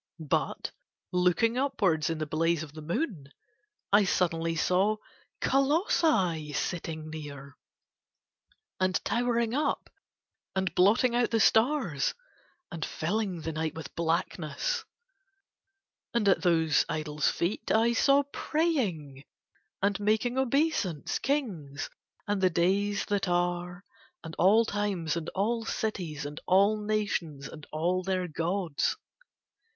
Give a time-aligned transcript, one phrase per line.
[0.27, 0.71] But
[1.13, 3.27] looking upwards in the blaze of the moon
[3.93, 4.95] I suddenly saw
[5.41, 7.55] colossi sitting near,
[8.79, 9.91] and towering up
[10.55, 12.15] and blotting out the stars
[12.71, 14.83] and filling the night with blackness;
[16.15, 19.23] and at those idols' feet I saw praying
[19.83, 21.91] and making obeisance kings
[22.27, 23.83] and the days that are
[24.23, 28.97] and all times and all cities and all nations and all their gods.